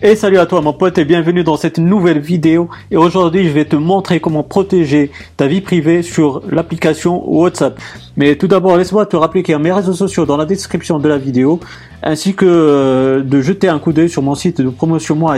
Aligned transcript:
Et 0.00 0.14
salut 0.14 0.38
à 0.38 0.46
toi 0.46 0.60
mon 0.60 0.72
pote 0.72 0.96
et 0.98 1.04
bienvenue 1.04 1.42
dans 1.42 1.56
cette 1.56 1.78
nouvelle 1.78 2.20
vidéo 2.20 2.68
et 2.92 2.96
aujourd'hui 2.96 3.48
je 3.48 3.50
vais 3.50 3.64
te 3.64 3.74
montrer 3.74 4.20
comment 4.20 4.44
protéger 4.44 5.10
ta 5.36 5.48
vie 5.48 5.60
privée 5.60 6.02
sur 6.02 6.40
l'application 6.48 7.28
WhatsApp. 7.28 7.80
Mais 8.16 8.36
tout 8.36 8.46
d'abord 8.46 8.76
laisse-moi 8.76 9.06
te 9.06 9.16
rappeler 9.16 9.42
qu'il 9.42 9.50
y 9.50 9.56
a 9.56 9.58
mes 9.58 9.72
réseaux 9.72 9.94
sociaux 9.94 10.24
dans 10.24 10.36
la 10.36 10.44
description 10.44 11.00
de 11.00 11.08
la 11.08 11.18
vidéo 11.18 11.58
ainsi 12.04 12.34
que 12.34 12.46
euh, 12.46 13.22
de 13.24 13.40
jeter 13.40 13.66
un 13.66 13.80
coup 13.80 13.92
d'œil 13.92 14.08
sur 14.08 14.22
mon 14.22 14.36
site 14.36 14.60
de 14.60 14.68
promotion 14.68 15.16
moi 15.16 15.32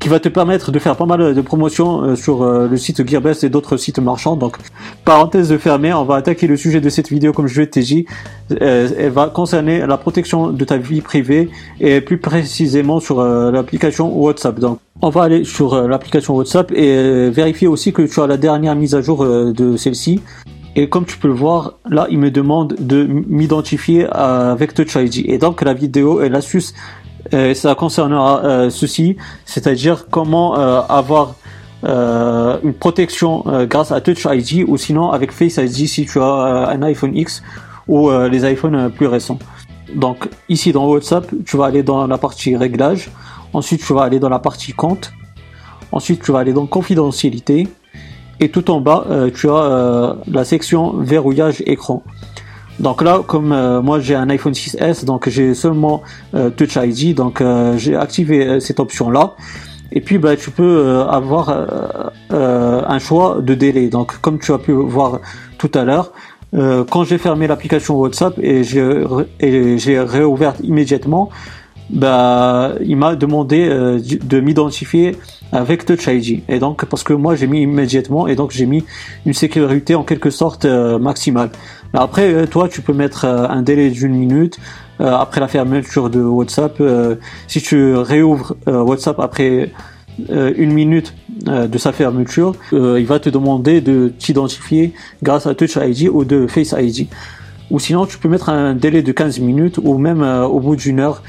qui 0.00 0.08
va 0.08 0.18
te 0.18 0.28
permettre 0.28 0.72
de 0.72 0.78
faire 0.78 0.96
pas 0.96 1.04
mal 1.04 1.34
de 1.34 1.40
promotions 1.42 2.02
euh, 2.02 2.16
sur 2.16 2.42
euh, 2.42 2.66
le 2.66 2.76
site 2.78 3.06
Gearbest 3.06 3.44
et 3.44 3.50
d'autres 3.50 3.76
sites 3.76 3.98
marchands. 3.98 4.34
Donc, 4.34 4.56
parenthèse 5.04 5.56
fermée, 5.58 5.92
on 5.92 6.04
va 6.04 6.16
attaquer 6.16 6.46
le 6.46 6.56
sujet 6.56 6.80
de 6.80 6.88
cette 6.88 7.10
vidéo 7.10 7.32
comme 7.32 7.46
je 7.46 7.62
t'ai 7.62 7.82
dit. 7.82 8.06
Euh, 8.62 8.88
elle 8.98 9.10
va 9.10 9.28
concerner 9.28 9.86
la 9.86 9.98
protection 9.98 10.50
de 10.50 10.64
ta 10.64 10.78
vie 10.78 11.02
privée 11.02 11.50
et 11.80 12.00
plus 12.00 12.18
précisément 12.18 12.98
sur 12.98 13.22
l'application 13.22 14.16
WhatsApp. 14.18 14.58
Donc, 14.58 14.78
on 15.02 15.10
va 15.10 15.22
aller 15.22 15.44
sur 15.44 15.86
l'application 15.86 16.34
WhatsApp 16.34 16.72
et 16.72 17.30
vérifier 17.30 17.68
aussi 17.68 17.92
que 17.92 18.02
tu 18.02 18.20
as 18.20 18.26
la 18.26 18.38
dernière 18.38 18.74
mise 18.74 18.94
à 18.94 19.02
jour 19.02 19.24
de 19.24 19.76
celle-ci. 19.76 20.20
Et 20.76 20.88
comme 20.88 21.04
tu 21.04 21.18
peux 21.18 21.28
le 21.28 21.34
voir, 21.34 21.74
là, 21.88 22.06
il 22.10 22.18
me 22.18 22.30
demande 22.30 22.76
de 22.78 23.04
m'identifier 23.04 24.06
avec 24.10 24.72
Touch 24.72 24.94
ID. 24.94 25.24
Et 25.28 25.38
donc, 25.38 25.62
la 25.62 25.74
vidéo 25.74 26.22
et 26.22 26.28
l'astuce 26.28 26.74
euh, 27.34 27.54
ça 27.54 27.74
concernera 27.74 28.44
euh, 28.44 28.70
ceci, 28.70 29.16
c'est-à-dire 29.44 30.06
comment 30.10 30.58
euh, 30.58 30.80
avoir 30.88 31.34
une 31.82 32.74
protection 32.74 33.42
grâce 33.66 33.90
à 33.90 34.02
Touch 34.02 34.26
ID 34.30 34.66
ou 34.68 34.76
sinon 34.76 35.12
avec 35.12 35.32
Face 35.32 35.56
ID 35.56 35.88
si 35.88 36.04
tu 36.04 36.20
as 36.20 36.68
un 36.68 36.82
iPhone 36.82 37.16
X 37.16 37.42
ou 37.88 38.10
les 38.10 38.52
iPhones 38.52 38.90
plus 38.90 39.06
récents. 39.06 39.38
Donc 39.94 40.28
ici 40.50 40.72
dans 40.72 40.86
WhatsApp, 40.86 41.26
tu 41.46 41.56
vas 41.56 41.64
aller 41.64 41.82
dans 41.82 42.06
la 42.06 42.18
partie 42.18 42.54
réglages, 42.54 43.10
ensuite 43.54 43.82
tu 43.82 43.94
vas 43.94 44.02
aller 44.02 44.18
dans 44.18 44.28
la 44.28 44.40
partie 44.40 44.74
compte, 44.74 45.10
ensuite 45.90 46.22
tu 46.22 46.32
vas 46.32 46.40
aller 46.40 46.52
dans 46.52 46.66
confidentialité 46.66 47.66
et 48.40 48.50
tout 48.50 48.70
en 48.70 48.82
bas 48.82 49.06
tu 49.34 49.48
as 49.48 50.16
la 50.26 50.44
section 50.44 50.98
verrouillage 50.98 51.62
écran. 51.64 52.02
Donc 52.80 53.02
là, 53.02 53.20
comme 53.26 53.52
euh, 53.52 53.82
moi 53.82 54.00
j'ai 54.00 54.14
un 54.14 54.28
iPhone 54.30 54.54
6s, 54.54 55.04
donc 55.04 55.28
j'ai 55.28 55.52
seulement 55.52 56.02
euh, 56.34 56.48
Touch 56.48 56.76
ID, 56.76 57.14
donc 57.14 57.42
euh, 57.42 57.76
j'ai 57.76 57.94
activé 57.94 58.58
cette 58.58 58.80
option 58.80 59.10
là. 59.10 59.34
Et 59.92 60.00
puis 60.00 60.16
bah, 60.16 60.34
tu 60.36 60.50
peux 60.50 61.00
avoir 61.10 61.50
un 62.30 62.98
choix 63.00 63.40
de 63.42 63.54
délai. 63.54 63.88
Donc 63.88 64.20
comme 64.20 64.38
tu 64.38 64.52
as 64.52 64.58
pu 64.58 64.70
voir 64.72 65.18
tout 65.58 65.70
à 65.74 65.84
l'heure, 65.84 66.12
quand 66.52 67.02
j'ai 67.02 67.18
fermé 67.18 67.48
l'application 67.48 67.96
WhatsApp 67.96 68.38
et 68.38 68.62
j'ai 68.62 70.00
réouvert 70.00 70.54
immédiatement, 70.62 71.30
bah, 71.90 72.74
il 72.84 72.96
m'a 72.96 73.16
demandé 73.16 73.68
de 73.68 74.40
m'identifier 74.40 75.16
avec 75.50 75.84
Touch 75.84 76.06
ID. 76.06 76.44
Et 76.48 76.60
donc, 76.60 76.84
parce 76.84 77.02
que 77.02 77.12
moi 77.12 77.34
j'ai 77.34 77.48
mis 77.48 77.62
immédiatement, 77.62 78.28
et 78.28 78.36
donc 78.36 78.52
j'ai 78.52 78.66
mis 78.66 78.84
une 79.26 79.34
sécurité 79.34 79.96
en 79.96 80.04
quelque 80.04 80.30
sorte 80.30 80.66
maximale. 80.66 81.50
Après, 81.92 82.32
euh, 82.32 82.46
toi, 82.46 82.68
tu 82.68 82.82
peux 82.82 82.92
mettre 82.92 83.24
euh, 83.24 83.48
un 83.48 83.62
délai 83.62 83.90
d'une 83.90 84.14
minute 84.14 84.58
euh, 85.00 85.12
après 85.12 85.40
la 85.40 85.48
fermeture 85.48 86.10
de 86.10 86.20
WhatsApp. 86.20 86.80
si 87.48 87.60
tu 87.60 87.94
réouvres 87.94 88.56
WhatsApp 88.66 89.18
après 89.18 89.72
une 90.28 90.72
minute 90.72 91.14
de 91.46 91.78
sa 91.78 91.92
fermeture, 91.92 92.54
il 92.72 93.06
va 93.06 93.18
te 93.18 93.30
demander 93.30 93.80
de 93.80 94.12
t'identifier 94.18 94.92
grâce 95.22 95.46
à 95.46 95.54
Touch 95.54 95.76
ID 95.76 96.10
ou 96.12 96.24
de 96.24 96.46
Face 96.46 96.74
ID. 96.78 97.08
Ou 97.70 97.78
sinon, 97.78 98.04
tu 98.04 98.18
peux 98.18 98.28
mettre 98.28 98.50
un 98.50 98.74
délai 98.74 99.02
de 99.02 99.12
15 99.12 99.38
minutes 99.40 99.78
ou 99.82 99.96
même 99.96 100.22
au 100.22 100.60
bout 100.60 100.76
d'une 100.76 101.00
heure 101.00 101.22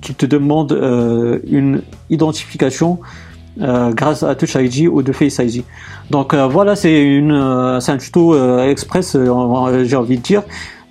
qui 0.00 0.14
te 0.14 0.24
demande 0.24 0.72
une 1.46 1.82
identification 2.08 3.00
euh, 3.60 3.92
grâce 3.92 4.22
à 4.22 4.34
Touch 4.34 4.54
ID 4.54 4.86
ou 4.88 5.02
de 5.02 5.12
Face 5.12 5.38
ID. 5.38 5.64
Donc 6.10 6.32
euh, 6.32 6.46
voilà, 6.46 6.76
c'est 6.76 7.02
une, 7.02 7.32
euh, 7.32 7.80
un 7.86 7.96
tuto 7.96 8.36
express, 8.62 9.16
j'ai 9.16 9.96
envie 9.96 10.16
de 10.16 10.22
dire, 10.22 10.42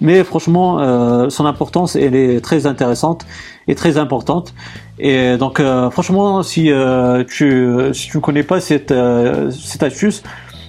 mais 0.01 0.23
franchement, 0.23 1.29
son 1.29 1.45
importance 1.45 1.95
elle 1.95 2.15
est 2.15 2.41
très 2.41 2.67
intéressante 2.67 3.25
et 3.67 3.75
très 3.75 3.97
importante. 3.97 4.53
Et 4.99 5.37
donc 5.37 5.61
franchement, 5.91 6.43
si 6.43 6.71
tu 7.27 7.79
si 7.93 8.09
tu 8.09 8.17
ne 8.17 8.21
connais 8.21 8.43
pas 8.43 8.59
cette 8.59 8.93
cette 9.51 9.83
astuce, 9.83 10.21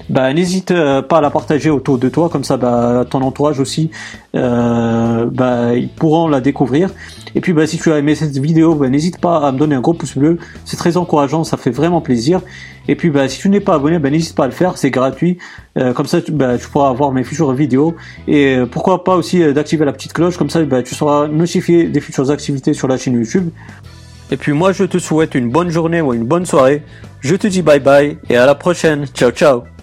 bah, 0.09 0.33
n'hésite 0.33 0.73
pas 1.09 1.19
à 1.19 1.21
la 1.21 1.31
partager 1.31 1.69
autour 1.69 1.99
de 1.99 2.09
toi, 2.09 2.29
comme 2.31 2.45
ça 2.45 2.57
bah, 2.57 3.05
ton 3.09 3.21
entourage 3.23 3.61
aussi, 3.61 3.91
euh, 4.35 5.27
bah, 5.31 5.75
ils 5.75 5.89
pourront 5.89 6.29
la 6.29 6.41
découvrir. 6.41 6.91
Et 7.39 7.41
puis 7.41 7.53
bah, 7.53 7.69
si 7.69 7.79
tu 7.79 7.93
as 7.93 7.99
aimé 7.99 8.17
cette 8.17 8.37
vidéo, 8.37 8.75
bah, 8.75 8.89
n'hésite 8.89 9.21
pas 9.21 9.39
à 9.47 9.53
me 9.53 9.59
donner 9.59 9.77
un 9.77 9.81
gros 9.81 9.95
pouce 9.95 10.19
bleu, 10.19 10.39
c'est 10.65 10.77
très 10.77 10.97
encourageant, 10.97 11.45
ça 11.45 11.57
fait 11.57 11.71
vraiment 11.71 12.01
plaisir. 12.01 12.41
Et 12.89 12.97
puis 12.97 13.11
bah, 13.11 13.29
si 13.29 13.39
tu 13.39 13.49
n'es 13.49 13.61
pas 13.61 13.75
abonné, 13.75 14.01
bah, 14.01 14.11
n'hésite 14.11 14.35
pas 14.35 14.43
à 14.43 14.47
le 14.49 14.53
faire, 14.53 14.77
c'est 14.77 14.91
gratuit. 14.91 15.39
Euh, 15.77 15.93
comme 15.93 16.07
ça 16.07 16.21
tu, 16.21 16.33
bah, 16.33 16.59
tu 16.59 16.67
pourras 16.67 16.89
avoir 16.89 17.13
mes 17.13 17.23
futures 17.23 17.53
vidéos. 17.53 17.95
Et 18.27 18.57
euh, 18.57 18.67
pourquoi 18.67 19.05
pas 19.05 19.15
aussi 19.15 19.41
euh, 19.41 19.53
d'activer 19.53 19.85
la 19.85 19.93
petite 19.93 20.15
cloche, 20.15 20.37
comme 20.37 20.51
ça 20.51 20.65
tu 20.85 20.97
seras 20.97 21.29
notifié 21.29 21.85
des 21.85 22.01
futures 22.01 22.29
activités 22.33 22.75
sur 22.75 22.89
la 22.89 22.97
chaîne 22.97 23.15
YouTube. 23.15 23.51
Et 24.33 24.37
puis 24.37 24.51
moi 24.51 24.73
je 24.73 24.83
te 24.83 24.99
souhaite 24.99 25.37
une 25.37 25.49
bonne 25.49 25.71
journée 25.71 26.01
ou 26.01 26.15
une 26.15 26.25
bonne 26.25 26.45
soirée. 26.45 26.83
Je 27.21 27.37
te 27.37 27.47
dis 27.47 27.63
bye 27.63 27.79
bye 27.79 28.19
et 28.29 28.37
à 28.37 28.47
la 28.47 28.57
prochaine. 28.57 29.07
Ciao 29.15 29.31
ciao 29.31 29.78